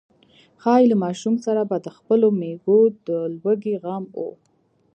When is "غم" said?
3.83-4.05